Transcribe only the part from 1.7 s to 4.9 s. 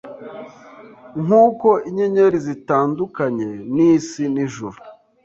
inyenyeri zitandukanye nisi nijuru